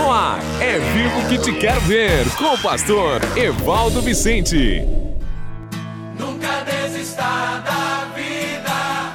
No 0.00 0.10
ar, 0.10 0.40
é 0.62 0.78
vivo 0.78 1.28
que 1.28 1.36
te 1.36 1.52
quero 1.52 1.78
ver, 1.82 2.26
com 2.36 2.54
o 2.54 2.58
pastor 2.58 3.20
Evaldo 3.36 4.00
Vicente. 4.00 4.82
Nunca 6.18 6.64
desista 6.64 7.22
da 7.22 8.08
vida. 8.16 9.12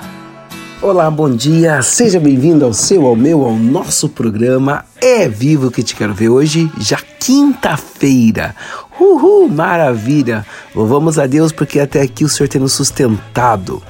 Olá, 0.83 1.09
bom 1.09 1.35
dia, 1.35 1.81
seja 1.81 2.19
bem-vindo 2.19 2.63
ao 2.63 2.71
seu, 2.71 3.07
ao 3.07 3.15
meu, 3.15 3.43
ao 3.43 3.55
nosso 3.55 4.07
programa 4.07 4.85
É 5.01 5.27
Vivo 5.27 5.71
que 5.71 5.81
te 5.81 5.95
quero 5.95 6.13
ver 6.13 6.29
hoje, 6.29 6.71
já 6.77 6.99
quinta-feira. 7.19 8.55
Uhul, 8.99 9.49
maravilha! 9.49 10.45
Louvamos 10.75 11.17
a 11.17 11.25
Deus 11.25 11.51
porque 11.51 11.79
até 11.79 11.99
aqui 11.99 12.23
o 12.23 12.29
Senhor 12.29 12.47
tem 12.47 12.61
nos 12.61 12.73
sustentado. 12.73 13.81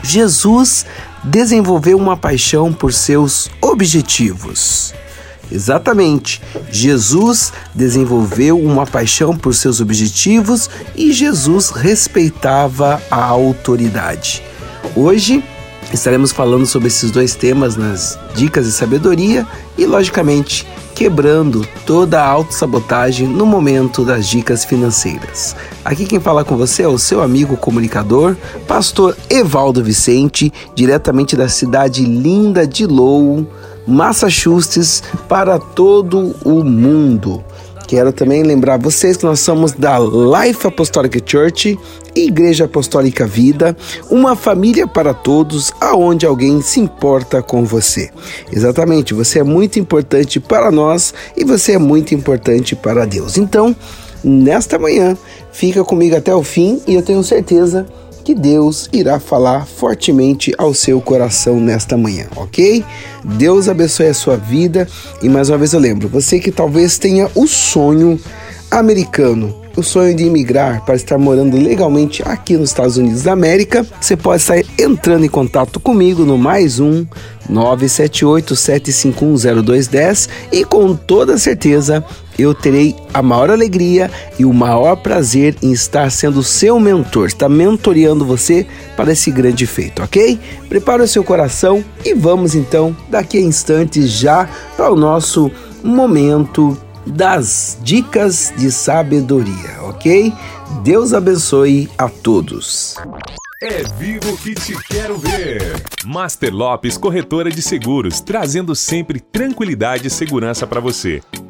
Jesus 0.00 0.86
desenvolveu 1.24 1.98
uma 1.98 2.16
paixão 2.16 2.72
por 2.72 2.92
seus 2.92 3.50
objetivos. 3.60 4.94
Exatamente. 5.50 6.42
Jesus 6.70 7.52
desenvolveu 7.74 8.58
uma 8.58 8.86
paixão 8.86 9.36
por 9.36 9.54
seus 9.54 9.80
objetivos 9.80 10.68
e 10.94 11.12
Jesus 11.12 11.70
respeitava 11.70 13.00
a 13.10 13.24
autoridade. 13.24 14.42
Hoje 14.94 15.42
estaremos 15.92 16.32
falando 16.32 16.66
sobre 16.66 16.88
esses 16.88 17.10
dois 17.10 17.34
temas 17.34 17.76
nas 17.76 18.18
dicas 18.34 18.66
de 18.66 18.72
sabedoria 18.72 19.46
e, 19.78 19.86
logicamente, 19.86 20.66
quebrando 20.94 21.66
toda 21.84 22.20
a 22.20 22.26
autossabotagem 22.26 23.28
no 23.28 23.44
momento 23.44 24.04
das 24.04 24.26
dicas 24.26 24.64
financeiras. 24.64 25.54
Aqui 25.84 26.06
quem 26.06 26.18
fala 26.18 26.44
com 26.44 26.56
você 26.56 26.82
é 26.82 26.88
o 26.88 26.98
seu 26.98 27.22
amigo 27.22 27.56
comunicador, 27.56 28.34
pastor 28.66 29.16
Evaldo 29.28 29.84
Vicente, 29.84 30.52
diretamente 30.74 31.36
da 31.36 31.48
cidade 31.48 32.04
linda 32.04 32.66
de 32.66 32.86
Lowell, 32.86 33.46
Massachusetts, 33.86 35.02
para 35.28 35.58
todo 35.58 36.34
o 36.44 36.64
mundo. 36.64 37.44
Quero 37.86 38.12
também 38.12 38.42
lembrar 38.42 38.78
vocês 38.78 39.16
que 39.16 39.24
nós 39.24 39.38
somos 39.38 39.72
da 39.72 39.96
Life 39.98 40.66
Apostolic 40.66 41.22
Church, 41.24 41.78
Igreja 42.16 42.64
Apostólica 42.64 43.24
Vida, 43.24 43.76
uma 44.10 44.34
família 44.34 44.88
para 44.88 45.14
todos, 45.14 45.72
aonde 45.80 46.26
alguém 46.26 46.60
se 46.60 46.80
importa 46.80 47.40
com 47.42 47.64
você. 47.64 48.10
Exatamente, 48.52 49.14
você 49.14 49.38
é 49.38 49.44
muito 49.44 49.78
importante 49.78 50.40
para 50.40 50.72
nós 50.72 51.14
e 51.36 51.44
você 51.44 51.72
é 51.72 51.78
muito 51.78 52.12
importante 52.12 52.74
para 52.74 53.06
Deus. 53.06 53.38
Então, 53.38 53.74
nesta 54.24 54.80
manhã, 54.80 55.16
fica 55.52 55.84
comigo 55.84 56.16
até 56.16 56.34
o 56.34 56.42
fim 56.42 56.80
e 56.88 56.94
eu 56.94 57.02
tenho 57.02 57.22
certeza 57.22 57.86
que 57.86 58.05
que 58.26 58.34
Deus 58.34 58.88
irá 58.92 59.20
falar 59.20 59.66
fortemente 59.66 60.52
ao 60.58 60.74
seu 60.74 61.00
coração 61.00 61.60
nesta 61.60 61.96
manhã, 61.96 62.26
ok? 62.34 62.84
Deus 63.22 63.68
abençoe 63.68 64.08
a 64.08 64.14
sua 64.14 64.36
vida 64.36 64.88
e 65.22 65.28
mais 65.28 65.48
uma 65.48 65.56
vez 65.56 65.72
eu 65.72 65.78
lembro, 65.78 66.08
você 66.08 66.40
que 66.40 66.50
talvez 66.50 66.98
tenha 66.98 67.30
o 67.36 67.46
sonho 67.46 68.18
americano, 68.68 69.54
o 69.76 69.82
sonho 69.82 70.16
de 70.16 70.24
imigrar 70.24 70.82
para 70.84 70.94
estar 70.94 71.18
morando 71.18 71.56
legalmente 71.56 72.22
aqui 72.24 72.56
nos 72.56 72.70
Estados 72.70 72.96
Unidos 72.96 73.22
da 73.22 73.32
América, 73.32 73.84
você 74.00 74.16
pode 74.16 74.42
estar 74.42 74.58
entrando 74.78 75.24
em 75.24 75.28
contato 75.28 75.78
comigo 75.78 76.24
no 76.24 76.38
mais 76.38 76.80
um 76.80 77.04
978-7510210 77.50 80.28
e 80.50 80.64
com 80.64 80.94
toda 80.94 81.36
certeza 81.38 82.02
eu 82.38 82.54
terei 82.54 82.94
a 83.14 83.22
maior 83.22 83.50
alegria 83.50 84.10
e 84.38 84.44
o 84.44 84.52
maior 84.52 84.96
prazer 84.96 85.56
em 85.62 85.72
estar 85.72 86.10
sendo 86.10 86.42
seu 86.42 86.80
mentor, 86.80 87.28
estar 87.28 87.48
mentoreando 87.48 88.24
você 88.24 88.66
para 88.96 89.12
esse 89.12 89.30
grande 89.30 89.64
feito, 89.66 90.02
ok? 90.02 90.40
Prepara 90.68 91.04
o 91.04 91.08
seu 91.08 91.22
coração 91.24 91.84
e 92.04 92.12
vamos 92.14 92.54
então, 92.54 92.94
daqui 93.08 93.38
a 93.38 93.42
instantes, 93.42 94.10
já 94.10 94.46
para 94.76 94.92
o 94.92 94.96
nosso 94.96 95.50
momento 95.82 96.76
das 97.06 97.78
dicas 97.82 98.52
de 98.56 98.70
sabedoria, 98.70 99.82
ok? 99.82 100.32
Deus 100.82 101.12
abençoe 101.12 101.88
a 101.96 102.08
todos. 102.08 102.96
É 103.62 103.82
vivo 103.98 104.36
que 104.38 104.54
te 104.54 104.76
quero 104.84 105.16
ver. 105.16 105.82
Master 106.04 106.54
Lopes 106.54 106.98
Corretora 106.98 107.50
de 107.50 107.62
Seguros, 107.62 108.20
trazendo 108.20 108.74
sempre 108.74 109.18
tranquilidade 109.18 110.08
e 110.08 110.10
segurança 110.10 110.66
para 110.66 110.80
você. 110.80 111.22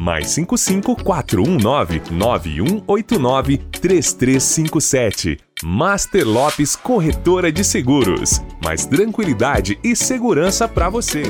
Mais 0.00 0.30
55 0.30 0.96
419 1.04 2.00
9189 2.10 3.58
3357. 3.58 5.36
Master 5.62 6.26
Lopes 6.26 6.74
Corretora 6.74 7.52
de 7.52 7.62
Seguros. 7.62 8.40
Mais 8.64 8.86
tranquilidade 8.86 9.78
e 9.84 9.94
segurança 9.94 10.66
para 10.66 10.88
você. 10.88 11.24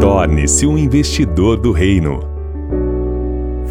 Torne-se 0.00 0.64
um 0.64 0.78
investidor 0.78 1.56
do 1.56 1.72
reino. 1.72 2.31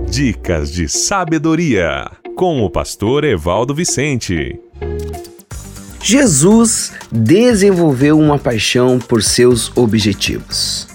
Dicas 0.09 0.71
de 0.71 0.87
sabedoria 0.87 2.09
com 2.35 2.63
o 2.63 2.69
pastor 2.69 3.23
Evaldo 3.23 3.75
Vicente. 3.75 4.59
Jesus 6.01 6.93
desenvolveu 7.11 8.17
uma 8.17 8.39
paixão 8.39 8.97
por 8.97 9.21
seus 9.21 9.75
objetivos. 9.75 10.87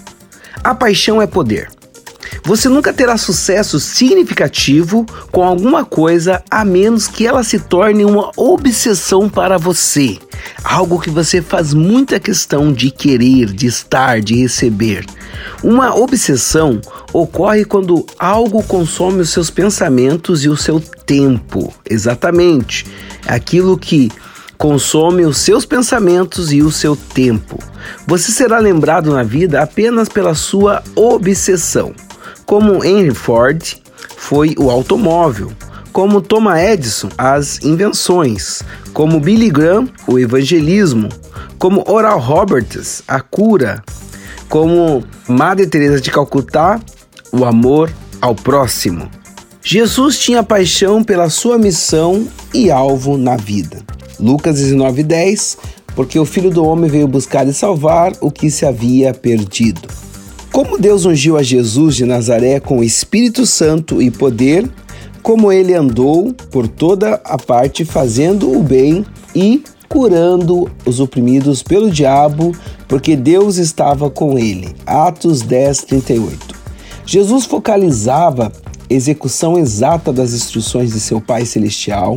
A 0.63 0.73
paixão 0.73 1.21
é 1.21 1.27
poder. 1.27 1.69
Você 2.45 2.69
nunca 2.69 2.93
terá 2.93 3.17
sucesso 3.17 3.79
significativo 3.79 5.03
com 5.31 5.43
alguma 5.43 5.83
coisa 5.83 6.43
a 6.49 6.63
menos 6.63 7.07
que 7.07 7.25
ela 7.25 7.43
se 7.43 7.57
torne 7.57 8.05
uma 8.05 8.29
obsessão 8.37 9.27
para 9.27 9.57
você. 9.57 10.19
Algo 10.63 11.01
que 11.01 11.09
você 11.09 11.41
faz 11.41 11.73
muita 11.73 12.19
questão 12.19 12.71
de 12.71 12.91
querer, 12.91 13.47
de 13.47 13.65
estar, 13.65 14.21
de 14.21 14.35
receber. 14.35 15.07
Uma 15.63 15.95
obsessão 15.95 16.79
ocorre 17.11 17.65
quando 17.65 18.05
algo 18.19 18.61
consome 18.61 19.21
os 19.21 19.31
seus 19.31 19.49
pensamentos 19.49 20.45
e 20.45 20.49
o 20.49 20.55
seu 20.55 20.79
tempo. 20.79 21.73
Exatamente. 21.89 22.85
Aquilo 23.25 23.75
que 23.75 24.11
consome 24.55 25.25
os 25.25 25.39
seus 25.39 25.65
pensamentos 25.65 26.53
e 26.53 26.61
o 26.61 26.71
seu 26.71 26.95
tempo. 26.95 27.57
Você 28.05 28.31
será 28.31 28.59
lembrado 28.59 29.11
na 29.11 29.23
vida 29.23 29.63
apenas 29.63 30.07
pela 30.07 30.35
sua 30.35 30.83
obsessão 30.95 31.91
como 32.45 32.83
Henry 32.83 33.13
Ford 33.13 33.61
foi 34.15 34.55
o 34.57 34.69
automóvel, 34.69 35.51
como 35.91 36.21
Thomas 36.21 36.59
Edison 36.59 37.09
as 37.17 37.63
invenções, 37.63 38.61
como 38.93 39.19
Billy 39.19 39.49
Graham 39.49 39.87
o 40.07 40.19
evangelismo, 40.19 41.09
como 41.57 41.83
Oral 41.87 42.19
Roberts 42.19 43.01
a 43.07 43.19
cura, 43.19 43.83
como 44.49 45.03
Madre 45.27 45.67
Teresa 45.67 45.99
de 45.99 46.11
Calcutá 46.11 46.79
o 47.31 47.45
amor 47.45 47.91
ao 48.21 48.35
próximo. 48.35 49.09
Jesus 49.61 50.19
tinha 50.19 50.43
paixão 50.43 51.03
pela 51.03 51.29
sua 51.29 51.57
missão 51.57 52.27
e 52.53 52.69
alvo 52.69 53.17
na 53.17 53.35
vida. 53.35 53.77
Lucas 54.19 54.59
19:10, 54.59 55.57
porque 55.95 56.19
o 56.19 56.25
Filho 56.25 56.51
do 56.51 56.63
homem 56.63 56.89
veio 56.89 57.07
buscar 57.07 57.47
e 57.47 57.53
salvar 57.53 58.13
o 58.21 58.29
que 58.29 58.51
se 58.51 58.65
havia 58.65 59.13
perdido. 59.13 60.04
Como 60.55 60.77
Deus 60.77 61.03
ungiu 61.03 61.35
a 61.35 61.43
Jesus 61.43 61.97
de 61.97 62.05
Nazaré 62.05 62.61
com 62.61 62.77
o 62.77 62.83
Espírito 62.83 63.45
Santo 63.45 64.01
e 64.01 64.09
poder, 64.09 64.65
como 65.21 65.51
ele 65.51 65.73
andou 65.73 66.33
por 66.49 66.65
toda 66.65 67.15
a 67.25 67.37
parte 67.37 67.83
fazendo 67.83 68.49
o 68.49 68.63
bem 68.63 69.05
e 69.35 69.61
curando 69.89 70.71
os 70.85 71.01
oprimidos 71.01 71.61
pelo 71.61 71.91
diabo, 71.91 72.55
porque 72.87 73.17
Deus 73.17 73.57
estava 73.57 74.09
com 74.09 74.39
ele. 74.39 74.73
Atos 74.85 75.41
10, 75.41 75.79
38. 75.79 76.55
Jesus 77.05 77.43
focalizava 77.43 78.49
execução 78.89 79.59
exata 79.59 80.13
das 80.13 80.31
instruções 80.31 80.93
de 80.93 81.01
seu 81.01 81.19
Pai 81.19 81.45
Celestial. 81.45 82.15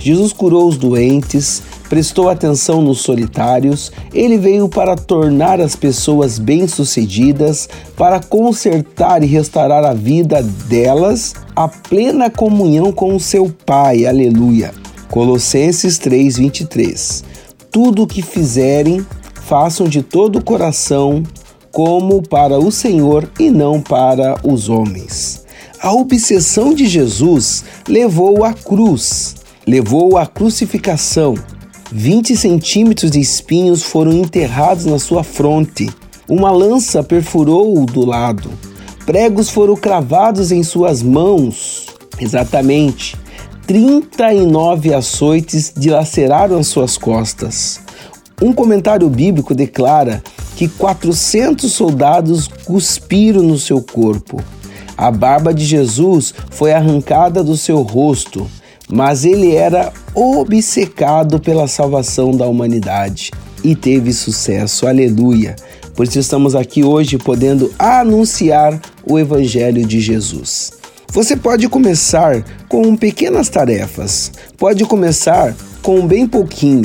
Jesus 0.00 0.32
curou 0.32 0.68
os 0.68 0.76
doentes, 0.76 1.62
prestou 1.88 2.28
atenção 2.28 2.82
nos 2.82 3.00
solitários, 3.00 3.92
ele 4.12 4.36
veio 4.36 4.68
para 4.68 4.96
tornar 4.96 5.60
as 5.60 5.76
pessoas 5.76 6.38
bem-sucedidas, 6.38 7.68
para 7.96 8.20
consertar 8.20 9.22
e 9.22 9.26
restaurar 9.26 9.84
a 9.84 9.94
vida 9.94 10.42
delas, 10.42 11.34
a 11.54 11.68
plena 11.68 12.28
comunhão 12.30 12.92
com 12.92 13.14
o 13.14 13.20
seu 13.20 13.52
Pai. 13.64 14.06
Aleluia. 14.06 14.72
Colossenses 15.10 15.98
3:23. 15.98 17.24
Tudo 17.70 18.02
o 18.02 18.06
que 18.06 18.22
fizerem, 18.22 19.04
façam 19.42 19.88
de 19.88 20.02
todo 20.02 20.38
o 20.38 20.44
coração, 20.44 21.22
como 21.70 22.22
para 22.22 22.58
o 22.58 22.72
Senhor 22.72 23.30
e 23.38 23.50
não 23.50 23.80
para 23.80 24.40
os 24.42 24.68
homens. 24.68 25.44
A 25.80 25.92
obsessão 25.92 26.72
de 26.74 26.86
Jesus 26.86 27.64
levou 27.86 28.44
à 28.44 28.54
cruz, 28.54 29.36
levou 29.66 30.16
à 30.16 30.26
crucificação. 30.26 31.34
20 31.92 32.36
centímetros 32.36 33.12
de 33.12 33.20
espinhos 33.20 33.82
foram 33.82 34.12
enterrados 34.12 34.84
na 34.86 34.98
sua 34.98 35.22
fronte. 35.22 35.88
Uma 36.28 36.50
lança 36.50 37.02
perfurou-o 37.02 37.86
do 37.86 38.04
lado. 38.04 38.50
Pregos 39.04 39.48
foram 39.48 39.76
cravados 39.76 40.50
em 40.50 40.64
suas 40.64 41.00
mãos. 41.00 41.86
Exatamente. 42.20 43.16
39 43.66 44.94
açoites 44.94 45.72
dilaceraram 45.76 46.58
as 46.58 46.66
suas 46.66 46.98
costas. 46.98 47.80
Um 48.42 48.52
comentário 48.52 49.08
bíblico 49.08 49.54
declara 49.54 50.22
que 50.56 50.68
400 50.68 51.72
soldados 51.72 52.48
cuspiram 52.64 53.42
no 53.42 53.58
seu 53.58 53.80
corpo. 53.80 54.42
A 54.96 55.10
barba 55.10 55.54
de 55.54 55.64
Jesus 55.64 56.34
foi 56.50 56.72
arrancada 56.72 57.44
do 57.44 57.56
seu 57.56 57.82
rosto, 57.82 58.46
mas 58.90 59.24
ele 59.24 59.54
era 59.54 59.92
obcecado 60.14 61.38
pela 61.40 61.66
salvação 61.68 62.30
da 62.30 62.46
humanidade 62.46 63.30
e 63.64 63.74
teve 63.74 64.12
sucesso. 64.12 64.86
Aleluia! 64.86 65.56
Por 65.94 66.06
isso 66.06 66.18
estamos 66.18 66.54
aqui 66.54 66.84
hoje 66.84 67.16
podendo 67.16 67.72
anunciar 67.78 68.80
o 69.04 69.18
Evangelho 69.18 69.84
de 69.86 69.98
Jesus. 69.98 70.72
Você 71.08 71.36
pode 71.36 71.68
começar 71.68 72.44
com 72.68 72.94
pequenas 72.94 73.48
tarefas, 73.48 74.30
pode 74.58 74.84
começar 74.84 75.56
com 75.82 76.06
bem 76.06 76.26
pouquinho, 76.26 76.84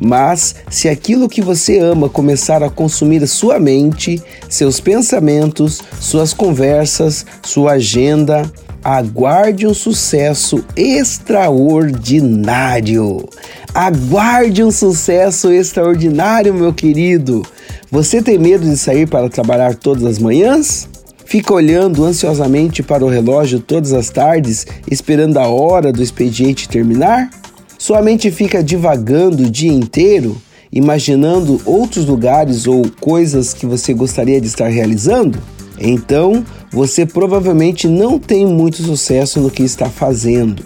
mas 0.00 0.54
se 0.70 0.88
aquilo 0.88 1.28
que 1.28 1.42
você 1.42 1.78
ama 1.78 2.08
começar 2.08 2.62
a 2.62 2.70
consumir 2.70 3.26
sua 3.26 3.58
mente, 3.58 4.22
seus 4.48 4.78
pensamentos, 4.78 5.80
suas 6.00 6.32
conversas, 6.32 7.26
sua 7.42 7.72
agenda, 7.72 8.50
aguarde 8.84 9.66
um 9.66 9.72
sucesso 9.72 10.62
extraordinário. 10.76 13.26
Aguarde 13.72 14.62
um 14.62 14.70
sucesso 14.70 15.50
extraordinário, 15.50 16.52
meu 16.52 16.74
querido. 16.74 17.42
Você 17.90 18.22
tem 18.22 18.38
medo 18.38 18.68
de 18.68 18.76
sair 18.76 19.08
para 19.08 19.30
trabalhar 19.30 19.74
todas 19.74 20.04
as 20.04 20.18
manhãs? 20.18 20.86
Fica 21.24 21.54
olhando 21.54 22.04
ansiosamente 22.04 22.82
para 22.82 23.02
o 23.02 23.08
relógio 23.08 23.58
todas 23.58 23.94
as 23.94 24.10
tardes, 24.10 24.66
esperando 24.90 25.38
a 25.38 25.48
hora 25.48 25.90
do 25.90 26.02
expediente 26.02 26.68
terminar? 26.68 27.30
Sua 27.78 28.02
mente 28.02 28.30
fica 28.30 28.62
divagando 28.62 29.44
o 29.44 29.50
dia 29.50 29.72
inteiro, 29.72 30.36
imaginando 30.70 31.58
outros 31.64 32.04
lugares 32.04 32.66
ou 32.66 32.84
coisas 33.00 33.54
que 33.54 33.64
você 33.64 33.94
gostaria 33.94 34.38
de 34.40 34.48
estar 34.48 34.68
realizando? 34.68 35.38
Então, 35.78 36.44
você 36.74 37.06
provavelmente 37.06 37.86
não 37.86 38.18
tem 38.18 38.44
muito 38.44 38.82
sucesso 38.82 39.40
no 39.40 39.48
que 39.48 39.62
está 39.62 39.88
fazendo. 39.88 40.64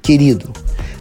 Querido, 0.00 0.50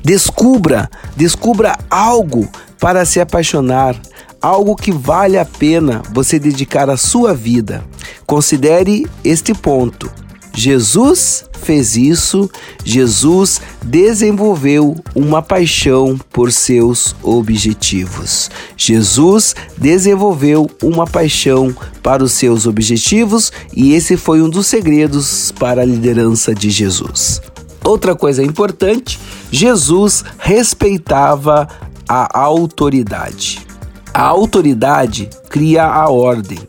descubra, 0.03 0.89
descubra 1.15 1.77
algo 1.89 2.49
para 2.77 3.05
se 3.05 3.21
apaixonar, 3.21 3.95
algo 4.41 4.75
que 4.75 4.91
vale 4.91 5.37
a 5.37 5.45
pena 5.45 6.03
você 6.13 6.37
dedicar 6.37 6.89
a 6.89 6.97
sua 6.97 7.33
vida. 7.33 7.85
Considere 8.25 9.07
este 9.23 9.53
ponto. 9.53 10.11
Jesus 10.55 11.45
fez 11.63 11.95
isso, 11.95 12.49
Jesus 12.83 13.61
desenvolveu 13.83 14.95
uma 15.15 15.41
paixão 15.41 16.19
por 16.31 16.51
seus 16.51 17.15
objetivos. 17.23 18.51
Jesus 18.77 19.55
desenvolveu 19.77 20.69
uma 20.81 21.07
paixão 21.07 21.75
para 22.03 22.23
os 22.23 22.33
seus 22.33 22.67
objetivos 22.67 23.51
e 23.75 23.93
esse 23.93 24.15
foi 24.15 24.41
um 24.41 24.49
dos 24.49 24.67
segredos 24.67 25.51
para 25.51 25.81
a 25.81 25.85
liderança 25.85 26.53
de 26.53 26.69
Jesus. 26.69 27.41
Outra 27.83 28.15
coisa 28.15 28.43
importante, 28.43 29.19
Jesus 29.51 30.23
respeitava 30.37 31.67
a 32.07 32.39
autoridade. 32.39 33.65
A 34.13 34.21
autoridade 34.21 35.29
cria 35.49 35.85
a 35.85 36.09
ordem. 36.09 36.59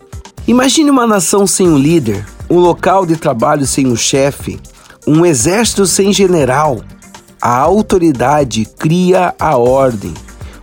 Imagine 0.46 0.90
uma 0.90 1.06
nação 1.06 1.46
sem 1.46 1.68
um 1.68 1.78
líder, 1.78 2.26
um 2.48 2.58
local 2.58 3.06
de 3.06 3.16
trabalho 3.16 3.66
sem 3.66 3.86
um 3.86 3.96
chefe, 3.96 4.58
um 5.06 5.24
exército 5.24 5.86
sem 5.86 6.12
general. 6.12 6.80
A 7.40 7.58
autoridade 7.58 8.66
cria 8.78 9.34
a 9.38 9.56
ordem, 9.56 10.14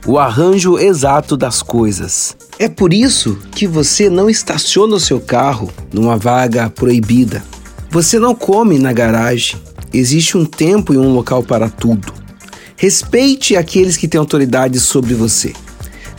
o 0.06 0.18
arranjo 0.18 0.80
exato 0.80 1.38
das 1.38 1.62
coisas. 1.62 2.36
É 2.58 2.68
por 2.68 2.94
isso 2.94 3.38
que 3.52 3.68
você 3.68 4.10
não 4.10 4.30
estaciona 4.30 4.96
o 4.96 5.00
seu 5.00 5.20
carro 5.20 5.70
numa 5.92 6.18
vaga 6.18 6.70
proibida. 6.70 7.44
Você 7.90 8.20
não 8.20 8.34
come 8.34 8.80
na 8.80 8.94
garagem. 8.94 9.60
Existe 9.94 10.38
um 10.38 10.46
tempo 10.46 10.94
e 10.94 10.98
um 10.98 11.14
local 11.14 11.44
para 11.44 11.70
tudo. 11.70 12.14
Respeite 12.78 13.56
aqueles 13.56 13.98
que 13.98 14.08
têm 14.08 14.20
autoridade 14.20 14.80
sobre 14.80 15.14
você. 15.14 15.54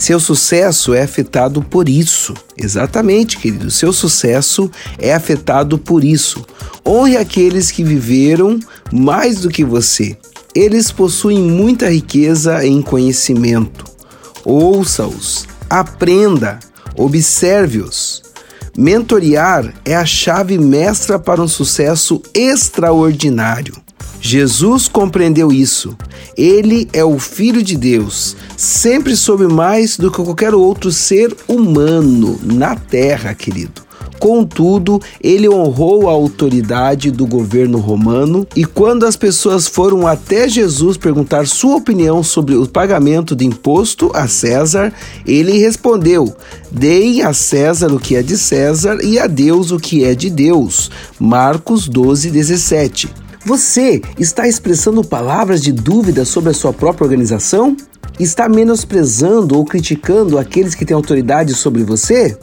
Seu 0.03 0.19
sucesso 0.19 0.93
é 0.95 1.03
afetado 1.05 1.63
por 1.63 1.89
isso. 1.89 2.35
Exatamente, 2.57 3.39
querido. 3.39 3.71
Seu 3.71 3.93
sucesso 3.93 4.69
é 4.99 5.15
afetado 5.15 5.79
por 5.79 6.03
isso. 6.03 6.45
Honre 6.85 7.17
aqueles 7.17 7.71
que 7.71 7.85
viveram 7.85 8.59
mais 8.93 9.43
do 9.43 9.49
que 9.49 9.65
você. 9.65 10.19
Eles 10.57 10.91
possuem 10.91 11.39
muita 11.39 11.89
riqueza 11.89 12.67
em 12.67 12.83
conhecimento. 12.83 13.85
Ouça-os, 14.45 15.47
aprenda, 15.71 16.59
observe-os. 16.97 18.25
Mentorear 18.77 19.73
é 19.85 19.95
a 19.95 20.05
chave 20.05 20.59
mestra 20.59 21.17
para 21.17 21.41
um 21.41 21.47
sucesso 21.47 22.21
extraordinário. 22.35 23.77
Jesus 24.21 24.89
compreendeu 24.89 25.53
isso. 25.53 25.97
Ele 26.37 26.89
é 26.93 27.05
o 27.05 27.19
Filho 27.19 27.63
de 27.63 27.77
Deus, 27.77 28.37
sempre 28.57 29.17
soube 29.17 29.47
mais 29.47 29.97
do 29.97 30.11
que 30.11 30.23
qualquer 30.23 30.55
outro 30.55 30.91
ser 30.91 31.35
humano 31.49 32.39
na 32.43 32.75
terra, 32.75 33.35
querido. 33.35 33.83
Contudo, 34.23 35.01
ele 35.21 35.49
honrou 35.49 36.09
a 36.09 36.13
autoridade 36.13 37.11
do 37.11 37.27
governo 37.27 37.79
romano 37.79 38.47
e 38.55 38.65
quando 38.65 39.05
as 39.05 39.17
pessoas 39.17 39.67
foram 39.67 40.07
até 40.07 40.49
Jesus 40.49 40.97
perguntar 40.97 41.45
sua 41.49 41.75
opinião 41.75 42.23
sobre 42.23 42.55
o 42.55 42.65
pagamento 42.65 43.35
de 43.35 43.45
imposto 43.45 44.13
a 44.15 44.29
César, 44.29 44.93
ele 45.27 45.59
respondeu: 45.59 46.33
Deem 46.71 47.23
a 47.23 47.33
César 47.33 47.93
o 47.93 47.99
que 47.99 48.15
é 48.15 48.23
de 48.23 48.39
César 48.39 48.99
e 49.03 49.19
a 49.19 49.27
Deus 49.27 49.73
o 49.73 49.81
que 49.81 50.05
é 50.05 50.15
de 50.15 50.31
Deus. 50.31 50.89
Marcos 51.19 51.89
12, 51.89 52.31
17. 52.31 53.22
Você 53.45 54.01
está 54.21 54.47
expressando 54.47 55.03
palavras 55.03 55.61
de 55.61 55.73
dúvida 55.73 56.25
sobre 56.25 56.51
a 56.51 56.55
sua 56.55 56.73
própria 56.73 57.05
organização? 57.05 57.77
Está 58.21 58.49
menosprezando 58.49 59.57
ou 59.57 59.65
criticando 59.65 60.39
aqueles 60.39 60.77
que 60.77 60.85
têm 60.85 60.95
autoridade 60.95 61.53
sobre 61.55 61.83
você? 61.83 62.39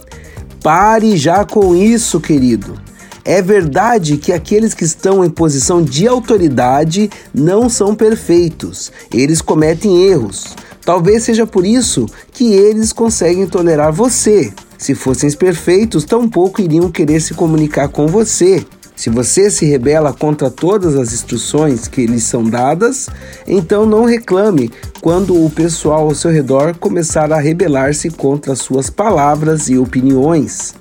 Pare 0.62 1.16
já 1.16 1.42
com 1.42 1.74
isso, 1.74 2.20
querido. 2.20 2.78
É 3.24 3.40
verdade 3.40 4.18
que 4.18 4.30
aqueles 4.30 4.74
que 4.74 4.84
estão 4.84 5.24
em 5.24 5.30
posição 5.30 5.82
de 5.82 6.06
autoridade 6.06 7.08
não 7.32 7.70
são 7.70 7.94
perfeitos, 7.94 8.92
eles 9.10 9.40
cometem 9.40 10.04
erros. 10.04 10.54
Talvez 10.84 11.22
seja 11.22 11.46
por 11.46 11.64
isso 11.64 12.06
que 12.32 12.52
eles 12.52 12.92
conseguem 12.92 13.46
tolerar 13.46 13.90
você. 13.90 14.52
Se 14.76 14.94
fossem 14.94 15.30
perfeitos, 15.32 16.04
tampouco 16.04 16.60
iriam 16.60 16.90
querer 16.90 17.20
se 17.20 17.32
comunicar 17.32 17.88
com 17.88 18.06
você. 18.06 18.66
Se 19.00 19.08
você 19.08 19.50
se 19.50 19.64
rebela 19.64 20.12
contra 20.12 20.50
todas 20.50 20.94
as 20.94 21.14
instruções 21.14 21.88
que 21.88 22.04
lhes 22.04 22.24
são 22.24 22.44
dadas, 22.44 23.08
então 23.48 23.86
não 23.86 24.04
reclame 24.04 24.70
quando 25.00 25.42
o 25.42 25.48
pessoal 25.48 26.02
ao 26.02 26.14
seu 26.14 26.30
redor 26.30 26.76
começar 26.76 27.32
a 27.32 27.40
rebelar-se 27.40 28.10
contra 28.10 28.54
suas 28.54 28.90
palavras 28.90 29.70
e 29.70 29.78
opiniões. 29.78 30.74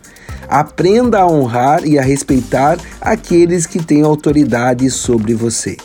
Aprenda 0.50 1.20
a 1.20 1.28
honrar 1.28 1.88
e 1.88 1.98
a 1.98 2.02
respeitar 2.02 2.78
aqueles 3.00 3.66
que 3.66 3.82
têm 3.82 4.02
autoridade 4.02 4.90
sobre 4.90 5.34
você. 5.34 5.78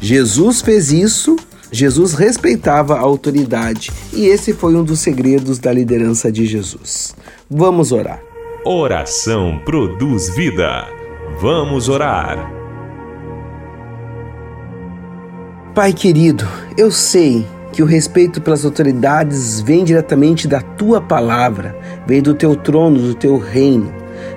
Jesus 0.00 0.60
fez 0.60 0.90
isso 0.90 1.36
Jesus 1.70 2.14
respeitava 2.14 2.96
a 2.96 3.00
autoridade 3.00 3.92
e 4.12 4.26
esse 4.26 4.52
foi 4.52 4.74
um 4.74 4.82
dos 4.82 4.98
segredos 4.98 5.60
da 5.60 5.70
liderança 5.70 6.32
de 6.32 6.44
Jesus. 6.44 7.14
Vamos 7.48 7.92
orar. 7.92 8.20
Oração 8.64 9.60
produz 9.64 10.34
vida. 10.34 10.97
Vamos 11.40 11.88
orar. 11.88 12.52
Pai 15.72 15.92
querido, 15.92 16.44
eu 16.76 16.90
sei 16.90 17.46
que 17.72 17.80
o 17.80 17.86
respeito 17.86 18.40
pelas 18.40 18.64
autoridades 18.64 19.60
vem 19.60 19.84
diretamente 19.84 20.48
da 20.48 20.60
tua 20.60 21.00
palavra, 21.00 21.76
vem 22.08 22.20
do 22.20 22.34
teu 22.34 22.56
trono, 22.56 22.98
do 22.98 23.14
teu 23.14 23.38
reino. 23.38 23.94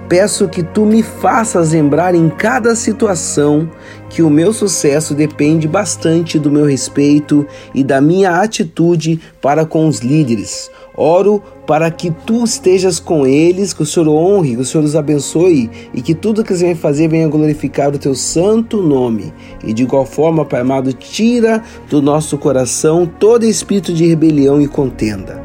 Peço 0.08 0.48
que 0.48 0.62
tu 0.62 0.86
me 0.86 1.02
faças 1.02 1.72
lembrar 1.72 2.14
em 2.14 2.30
cada 2.30 2.76
situação 2.76 3.68
que 4.08 4.22
o 4.22 4.30
meu 4.30 4.54
sucesso 4.54 5.16
depende 5.16 5.68
bastante 5.68 6.38
do 6.38 6.52
meu 6.52 6.66
respeito 6.66 7.48
e 7.74 7.84
da 7.84 8.00
minha 8.00 8.42
atitude 8.42 9.20
para 9.42 9.66
com 9.66 9.88
os 9.88 10.02
líderes. 10.02 10.70
Oro 11.02 11.42
para 11.66 11.90
que 11.90 12.12
tu 12.12 12.44
estejas 12.44 13.00
com 13.00 13.26
eles, 13.26 13.74
que 13.74 13.82
o 13.82 13.86
Senhor 13.86 14.08
honre, 14.08 14.56
que 14.56 14.62
o 14.62 14.66
Senhor 14.66 14.84
os 14.84 14.96
abençoe 14.96 15.70
e 15.94 16.02
que 16.02 16.14
tudo 16.14 16.44
que 16.44 16.52
eles 16.52 16.62
vêm 16.62 16.76
fazer 16.76 17.08
venha 17.08 17.28
glorificar 17.28 17.90
o 17.90 17.98
teu 17.98 18.14
santo 18.14 18.82
nome. 18.82 19.34
E 19.64 19.74
de 19.74 19.84
igual 19.84 20.06
forma, 20.06 20.46
Pai 20.46 20.62
amado, 20.62 20.94
tira 20.94 21.64
do 21.90 22.02
nosso 22.02 22.38
coração 22.38 23.06
todo 23.06 23.46
espírito 23.46 23.94
de 23.94 24.06
rebelião 24.06 24.62
e 24.62 24.68
contenda. 24.68 25.42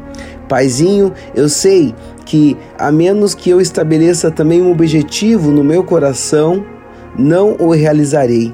Paizinho, 0.47 1.11
eu 1.35 1.49
sei 1.49 1.93
que, 2.25 2.55
a 2.77 2.91
menos 2.91 3.33
que 3.33 3.49
eu 3.49 3.59
estabeleça 3.59 4.29
também 4.29 4.61
um 4.61 4.71
objetivo 4.71 5.51
no 5.51 5.63
meu 5.63 5.83
coração, 5.83 6.63
não 7.17 7.55
o 7.59 7.71
realizarei. 7.71 8.53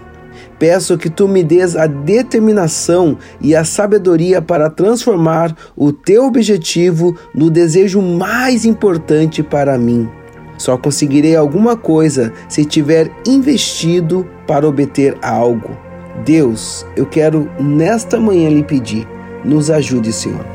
Peço 0.59 0.97
que 0.97 1.09
tu 1.09 1.27
me 1.27 1.43
des 1.43 1.75
a 1.75 1.87
determinação 1.87 3.17
e 3.41 3.55
a 3.55 3.63
sabedoria 3.63 4.41
para 4.41 4.69
transformar 4.69 5.55
o 5.75 5.91
teu 5.91 6.25
objetivo 6.25 7.15
no 7.33 7.49
desejo 7.49 8.01
mais 8.01 8.65
importante 8.65 9.43
para 9.43 9.77
mim. 9.77 10.09
Só 10.57 10.77
conseguirei 10.77 11.35
alguma 11.35 11.75
coisa 11.75 12.31
se 12.47 12.63
tiver 12.63 13.11
investido 13.27 14.27
para 14.47 14.67
obter 14.67 15.17
algo. 15.21 15.75
Deus, 16.23 16.85
eu 16.95 17.05
quero 17.05 17.49
nesta 17.59 18.19
manhã 18.19 18.49
lhe 18.49 18.63
pedir, 18.63 19.07
nos 19.43 19.69
ajude, 19.69 20.13
Senhor, 20.13 20.45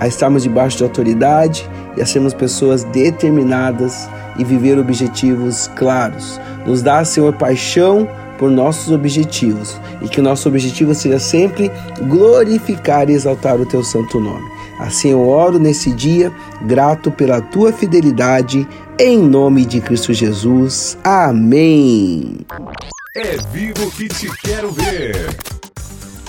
a 0.00 0.08
estarmos 0.08 0.42
debaixo 0.42 0.78
de 0.78 0.82
autoridade 0.82 1.68
e 1.96 2.02
a 2.02 2.06
sermos 2.06 2.34
pessoas 2.34 2.84
determinadas 2.84 4.08
e 4.38 4.44
viver 4.44 4.78
objetivos 4.78 5.70
claros. 5.76 6.40
Nos 6.66 6.82
dá, 6.82 7.04
Senhor, 7.04 7.32
paixão 7.34 8.08
por 8.38 8.50
nossos 8.50 8.92
objetivos 8.92 9.80
e 10.02 10.08
que 10.08 10.20
o 10.20 10.22
nosso 10.22 10.48
objetivo 10.48 10.94
seja 10.94 11.18
sempre 11.18 11.70
glorificar 12.08 13.08
e 13.08 13.12
exaltar 13.12 13.60
o 13.60 13.66
teu 13.66 13.82
santo 13.82 14.20
nome. 14.20 14.48
Assim 14.78 15.10
eu 15.10 15.28
oro 15.28 15.58
nesse 15.58 15.92
dia, 15.92 16.32
grato 16.66 17.10
pela 17.10 17.40
tua 17.40 17.72
fidelidade, 17.72 18.66
em 18.98 19.18
nome 19.18 19.64
de 19.64 19.80
Cristo 19.80 20.12
Jesus. 20.12 20.98
Amém. 21.04 22.38
É 23.16 23.36
vivo 23.52 23.90
que 23.92 24.08
te 24.08 24.28
quero 24.42 24.72
ver. 24.72 25.36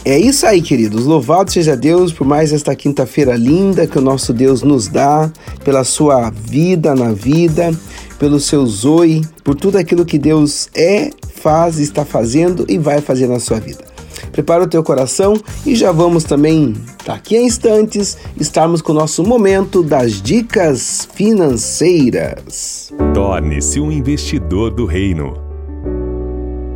É 0.06 0.20
isso 0.20 0.46
aí, 0.46 0.62
queridos. 0.62 1.06
Louvado 1.06 1.52
seja 1.52 1.76
Deus 1.76 2.14
por 2.14 2.28
mais 2.28 2.54
esta 2.54 2.76
quinta-feira 2.76 3.36
linda 3.36 3.88
que 3.88 3.98
o 3.98 4.02
nosso 4.02 4.32
Deus 4.32 4.62
nos 4.62 4.88
dá, 4.88 5.32
pela 5.64 5.84
sua 5.84 6.30
vida 6.30 6.94
na 6.94 7.12
vida, 7.12 7.74
pelo 8.20 8.40
seu 8.40 8.68
zoe, 8.68 9.26
por 9.44 9.56
tudo 9.56 9.80
aquilo 9.80 10.06
que 10.06 10.20
Deus 10.20 10.70
é, 10.76 11.10
faz, 11.46 11.78
está 11.78 12.04
fazendo 12.04 12.66
e 12.68 12.80
vai 12.80 13.02
fazer 13.02 13.28
na 13.28 13.40
sua 13.40 13.60
vida. 13.60 13.86
Prepara 14.32 14.64
o 14.64 14.68
teu 14.68 14.82
coração 14.82 15.36
e 15.64 15.76
já 15.76 15.92
vamos 15.92 16.24
também, 16.24 16.74
daqui 17.06 17.38
a 17.38 17.42
instantes, 17.42 18.18
estarmos 18.40 18.82
com 18.82 18.94
o 18.94 18.96
nosso 18.96 19.24
momento 19.24 19.84
das 19.84 20.20
dicas 20.20 21.08
financeiras. 21.14 22.92
Torne-se 23.14 23.80
um 23.80 23.92
investidor 23.92 24.72
do 24.72 24.88
reino. 24.88 25.45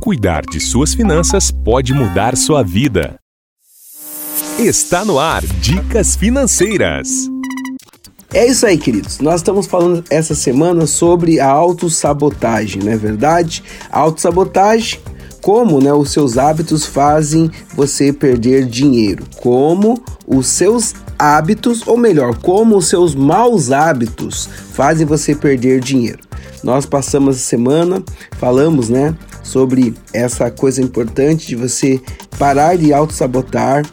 Cuidar 0.00 0.42
de 0.42 0.60
suas 0.60 0.92
finanças 0.92 1.50
pode 1.50 1.94
mudar 1.94 2.36
sua 2.36 2.62
vida. 2.62 3.18
Está 4.58 5.04
no 5.04 5.18
ar 5.18 5.42
Dicas 5.60 6.14
Financeiras. 6.14 7.08
É 8.32 8.46
isso 8.46 8.66
aí, 8.66 8.76
queridos. 8.76 9.20
Nós 9.20 9.36
estamos 9.36 9.66
falando 9.66 10.04
essa 10.10 10.34
semana 10.34 10.86
sobre 10.86 11.40
a 11.40 11.48
autossabotagem, 11.48 12.82
não 12.82 12.92
é 12.92 12.96
verdade? 12.96 13.62
A 13.90 14.00
autossabotagem, 14.00 15.00
como 15.40 15.80
né, 15.80 15.92
os 15.92 16.10
seus 16.10 16.36
hábitos 16.36 16.84
fazem 16.84 17.50
você 17.74 18.12
perder 18.12 18.66
dinheiro. 18.66 19.24
Como 19.36 20.02
os 20.26 20.48
seus 20.48 20.94
hábitos, 21.18 21.86
ou 21.86 21.96
melhor, 21.96 22.36
como 22.38 22.76
os 22.76 22.88
seus 22.88 23.14
maus 23.14 23.70
hábitos 23.70 24.48
fazem 24.72 25.06
você 25.06 25.34
perder 25.34 25.80
dinheiro. 25.80 26.20
Nós 26.62 26.84
passamos 26.84 27.36
a 27.36 27.40
semana, 27.40 28.02
falamos, 28.38 28.88
né, 28.88 29.14
sobre 29.44 29.94
essa 30.12 30.50
coisa 30.50 30.82
importante 30.82 31.46
de 31.46 31.54
você 31.54 32.00
parar 32.38 32.76
de 32.76 32.92
auto-sabotar. 32.92 33.84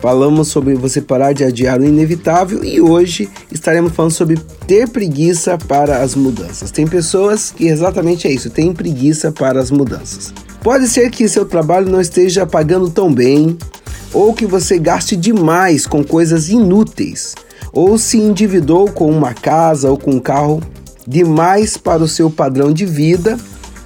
Falamos 0.00 0.48
sobre 0.48 0.74
você 0.74 1.00
parar 1.00 1.32
de 1.32 1.44
adiar 1.44 1.80
o 1.80 1.84
inevitável 1.84 2.64
e 2.64 2.80
hoje 2.80 3.28
estaremos 3.52 3.92
falando 3.92 4.12
sobre 4.12 4.36
ter 4.66 4.88
preguiça 4.88 5.56
para 5.56 6.02
as 6.02 6.14
mudanças. 6.14 6.70
Tem 6.70 6.86
pessoas 6.86 7.50
que 7.50 7.66
exatamente 7.68 8.26
é 8.26 8.32
isso, 8.32 8.50
tem 8.50 8.72
preguiça 8.72 9.30
para 9.30 9.60
as 9.60 9.70
mudanças. 9.70 10.34
Pode 10.62 10.88
ser 10.88 11.10
que 11.10 11.28
seu 11.28 11.44
trabalho 11.44 11.88
não 11.88 12.00
esteja 12.00 12.44
pagando 12.44 12.90
tão 12.90 13.12
bem, 13.12 13.56
ou 14.12 14.34
que 14.34 14.46
você 14.46 14.78
gaste 14.78 15.16
demais 15.16 15.86
com 15.86 16.02
coisas 16.02 16.48
inúteis, 16.48 17.34
ou 17.72 17.98
se 17.98 18.18
endividou 18.18 18.90
com 18.90 19.10
uma 19.10 19.34
casa 19.34 19.90
ou 19.90 19.98
com 19.98 20.12
um 20.12 20.20
carro 20.20 20.62
demais 21.06 21.76
para 21.76 22.02
o 22.02 22.08
seu 22.08 22.30
padrão 22.30 22.72
de 22.72 22.84
vida 22.84 23.38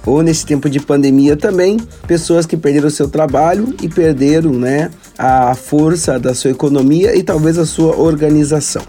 ou 0.05 0.21
nesse 0.21 0.45
tempo 0.45 0.69
de 0.69 0.79
pandemia 0.79 1.35
também, 1.37 1.77
pessoas 2.07 2.45
que 2.45 2.57
perderam 2.57 2.89
seu 2.89 3.07
trabalho 3.07 3.75
e 3.81 3.87
perderam 3.87 4.51
né, 4.53 4.89
a 5.17 5.53
força 5.55 6.19
da 6.19 6.33
sua 6.33 6.51
economia 6.51 7.15
e 7.15 7.23
talvez 7.23 7.57
a 7.57 7.65
sua 7.65 7.95
organização. 7.95 8.81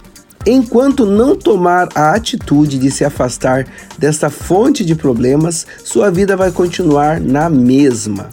Enquanto 0.45 1.07
não 1.07 1.37
tomar 1.37 1.88
a 1.95 2.14
atitude 2.14 2.78
de 2.78 2.90
se 2.90 3.04
afastar 3.04 3.66
dessa 3.97 4.28
fonte 4.28 4.85
de 4.85 4.95
problemas, 4.95 5.66
sua 5.85 6.11
vida 6.11 6.37
vai 6.37 6.50
continuar 6.50 7.21
na 7.21 7.49
mesma. 7.49 8.28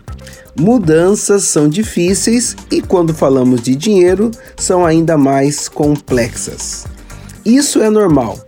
Mudanças 0.59 1.43
são 1.43 1.69
difíceis 1.69 2.55
e, 2.71 2.81
quando 2.81 3.13
falamos 3.13 3.61
de 3.61 3.75
dinheiro, 3.75 4.31
são 4.57 4.85
ainda 4.85 5.17
mais 5.17 5.69
complexas. 5.69 6.85
Isso 7.45 7.79
é 7.79 7.89
normal, 7.89 8.39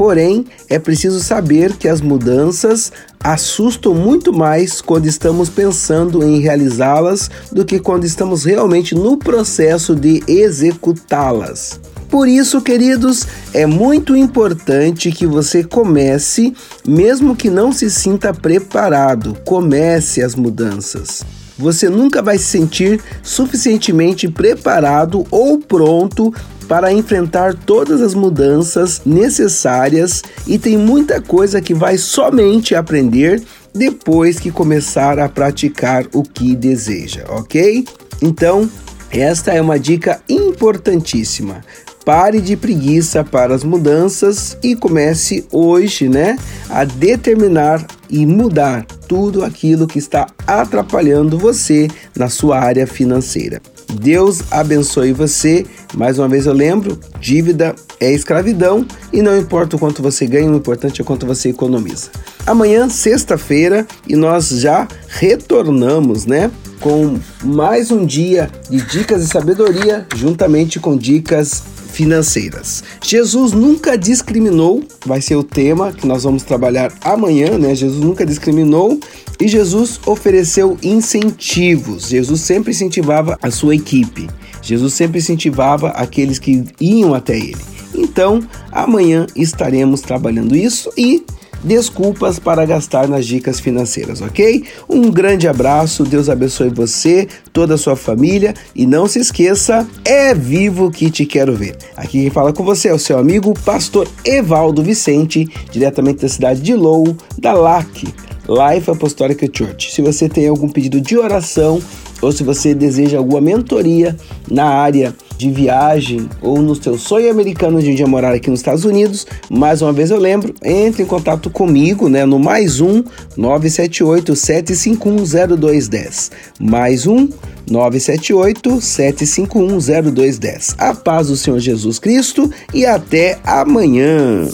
Porém, 0.00 0.46
é 0.66 0.78
preciso 0.78 1.20
saber 1.20 1.76
que 1.76 1.86
as 1.86 2.00
mudanças 2.00 2.90
assustam 3.22 3.94
muito 3.94 4.32
mais 4.32 4.80
quando 4.80 5.06
estamos 5.06 5.48
pensando 5.48 6.24
em 6.24 6.40
realizá-las 6.40 7.30
do 7.52 7.64
que 7.64 7.78
quando 7.78 8.04
estamos 8.04 8.44
realmente 8.44 8.94
no 8.94 9.16
processo 9.18 9.94
de 9.94 10.22
executá-las. 10.26 11.78
Por 12.08 12.26
isso, 12.26 12.60
queridos, 12.60 13.26
é 13.54 13.66
muito 13.66 14.16
importante 14.16 15.12
que 15.12 15.26
você 15.26 15.62
comece, 15.62 16.52
mesmo 16.84 17.36
que 17.36 17.48
não 17.48 17.72
se 17.72 17.88
sinta 17.88 18.34
preparado, 18.34 19.36
comece 19.44 20.20
as 20.20 20.34
mudanças. 20.34 21.22
Você 21.56 21.88
nunca 21.88 22.22
vai 22.22 22.38
se 22.38 22.44
sentir 22.44 23.00
suficientemente 23.22 24.28
preparado 24.28 25.24
ou 25.30 25.58
pronto 25.58 26.34
para 26.70 26.92
enfrentar 26.92 27.52
todas 27.52 28.00
as 28.00 28.14
mudanças 28.14 29.02
necessárias 29.04 30.22
e 30.46 30.56
tem 30.56 30.78
muita 30.78 31.20
coisa 31.20 31.60
que 31.60 31.74
vai 31.74 31.98
somente 31.98 32.76
aprender 32.76 33.42
depois 33.74 34.38
que 34.38 34.52
começar 34.52 35.18
a 35.18 35.28
praticar 35.28 36.06
o 36.14 36.22
que 36.22 36.54
deseja, 36.54 37.24
ok? 37.28 37.84
Então, 38.22 38.70
esta 39.10 39.52
é 39.52 39.60
uma 39.60 39.80
dica 39.80 40.20
importantíssima. 40.28 41.64
Pare 42.04 42.40
de 42.40 42.56
preguiça 42.56 43.24
para 43.24 43.52
as 43.52 43.64
mudanças 43.64 44.56
e 44.62 44.76
comece 44.76 45.44
hoje, 45.50 46.08
né, 46.08 46.38
a 46.68 46.84
determinar 46.84 47.84
e 48.08 48.24
mudar 48.24 48.86
tudo 49.08 49.44
aquilo 49.44 49.88
que 49.88 49.98
está 49.98 50.28
atrapalhando 50.46 51.36
você 51.36 51.88
na 52.16 52.28
sua 52.28 52.60
área 52.60 52.86
financeira. 52.86 53.60
Deus 53.92 54.42
abençoe 54.50 55.12
você. 55.12 55.66
Mais 55.94 56.18
uma 56.18 56.28
vez 56.28 56.46
eu 56.46 56.52
lembro, 56.52 56.98
dívida 57.20 57.74
é 57.98 58.12
escravidão 58.12 58.86
e 59.12 59.20
não 59.20 59.36
importa 59.36 59.76
o 59.76 59.78
quanto 59.78 60.02
você 60.02 60.26
ganha, 60.26 60.50
o 60.50 60.56
importante 60.56 61.00
é 61.00 61.04
quanto 61.04 61.26
você 61.26 61.48
economiza. 61.50 62.10
Amanhã, 62.46 62.88
sexta-feira, 62.88 63.86
e 64.06 64.16
nós 64.16 64.48
já 64.48 64.86
retornamos, 65.08 66.26
né? 66.26 66.50
Com 66.80 67.18
mais 67.42 67.90
um 67.90 68.06
dia 68.06 68.50
de 68.70 68.80
dicas 68.82 69.22
de 69.22 69.30
sabedoria, 69.30 70.06
juntamente 70.16 70.80
com 70.80 70.96
dicas 70.96 71.62
financeiras. 71.90 72.82
Jesus 73.02 73.52
nunca 73.52 73.98
discriminou, 73.98 74.82
vai 75.04 75.20
ser 75.20 75.36
o 75.36 75.42
tema 75.42 75.92
que 75.92 76.06
nós 76.06 76.22
vamos 76.22 76.42
trabalhar 76.42 76.92
amanhã, 77.02 77.58
né? 77.58 77.74
Jesus 77.74 78.00
nunca 78.00 78.24
discriminou 78.24 78.98
e 79.40 79.48
Jesus 79.48 80.00
ofereceu 80.06 80.78
incentivos. 80.82 82.08
Jesus 82.08 82.40
sempre 82.40 82.70
incentivava 82.70 83.38
a 83.42 83.50
sua 83.50 83.74
equipe. 83.74 84.28
Jesus 84.62 84.94
sempre 84.94 85.18
incentivava 85.18 85.88
aqueles 85.90 86.38
que 86.38 86.64
iam 86.80 87.14
até 87.14 87.36
ele. 87.36 87.56
Então, 87.94 88.40
amanhã 88.70 89.26
estaremos 89.34 90.00
trabalhando 90.00 90.56
isso 90.56 90.90
e 90.96 91.24
desculpas 91.62 92.38
para 92.38 92.64
gastar 92.64 93.06
nas 93.06 93.26
dicas 93.26 93.60
financeiras, 93.60 94.20
ok? 94.20 94.64
Um 94.88 95.10
grande 95.10 95.46
abraço, 95.46 96.04
Deus 96.04 96.28
abençoe 96.28 96.70
você, 96.70 97.28
toda 97.52 97.74
a 97.74 97.78
sua 97.78 97.96
família 97.96 98.54
e 98.74 98.86
não 98.86 99.06
se 99.06 99.18
esqueça, 99.18 99.86
é 100.04 100.34
vivo 100.34 100.90
que 100.90 101.10
te 101.10 101.26
quero 101.26 101.54
ver. 101.54 101.76
Aqui 101.96 102.22
quem 102.22 102.30
fala 102.30 102.52
com 102.52 102.64
você 102.64 102.88
é 102.88 102.94
o 102.94 102.98
seu 102.98 103.18
amigo 103.18 103.52
pastor 103.64 104.08
Evaldo 104.24 104.82
Vicente, 104.82 105.48
diretamente 105.70 106.22
da 106.22 106.28
cidade 106.28 106.60
de 106.60 106.74
Lowell, 106.74 107.16
da 107.38 107.52
LAC, 107.52 108.04
Life 108.48 108.90
Apostolic 108.90 109.50
Church. 109.52 109.92
Se 109.92 110.02
você 110.02 110.28
tem 110.28 110.48
algum 110.48 110.68
pedido 110.68 111.00
de 111.00 111.16
oração 111.16 111.80
ou 112.20 112.32
se 112.32 112.42
você 112.42 112.74
deseja 112.74 113.18
alguma 113.18 113.40
mentoria 113.40 114.16
na 114.50 114.64
área 114.64 115.14
de 115.36 115.50
viagem 115.50 116.28
ou 116.42 116.60
no 116.60 116.74
seu 116.74 116.98
sonho 116.98 117.30
americano 117.30 117.82
de 117.82 117.90
um 117.90 117.94
dia 117.94 118.06
morar 118.06 118.34
aqui 118.34 118.50
nos 118.50 118.60
Estados 118.60 118.84
Unidos, 118.84 119.26
mais 119.48 119.80
uma 119.80 119.92
vez 119.92 120.10
eu 120.10 120.18
lembro, 120.18 120.54
entre 120.62 121.02
em 121.02 121.06
contato 121.06 121.48
comigo, 121.48 122.08
né, 122.08 122.26
no 122.26 122.38
mais 122.38 122.80
um 122.80 123.02
978 123.36 124.36
751 124.36 125.56
0210. 125.56 126.30
Mais 126.58 127.06
um 127.06 127.28
978 127.70 128.80
751 128.80 130.12
0210. 130.12 130.74
A 130.76 130.94
paz 130.94 131.28
do 131.28 131.36
Senhor 131.36 131.58
Jesus 131.58 131.98
Cristo 131.98 132.50
e 132.74 132.84
até 132.84 133.38
amanhã. 133.44 134.46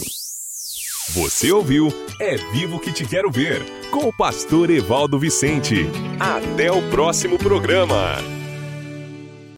Você 1.13 1.51
ouviu 1.51 1.87
É 2.19 2.35
Vivo 2.51 2.79
que 2.79 2.91
Te 2.91 3.05
Quero 3.05 3.31
Ver, 3.31 3.63
com 3.91 4.09
o 4.09 4.13
pastor 4.13 4.69
Evaldo 4.69 5.17
Vicente. 5.17 5.89
Até 6.19 6.69
o 6.69 6.81
próximo 6.89 7.37
programa. 7.37 8.17